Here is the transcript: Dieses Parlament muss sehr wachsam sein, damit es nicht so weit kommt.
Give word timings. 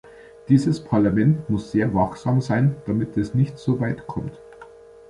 Dieses 0.49 0.83
Parlament 0.83 1.47
muss 1.47 1.69
sehr 1.71 1.93
wachsam 1.93 2.41
sein, 2.41 2.75
damit 2.87 3.17
es 3.17 3.35
nicht 3.35 3.59
so 3.59 3.79
weit 3.79 4.07
kommt. 4.07 4.41